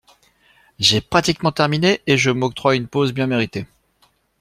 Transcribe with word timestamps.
J’ai 0.79 0.99
pratiquement 0.99 1.51
terminé 1.51 2.01
et 2.07 2.17
je 2.17 2.31
m’octroie 2.31 2.73
une 2.75 2.87
pause 2.87 3.13
bien 3.13 3.27
méritée. 3.27 3.67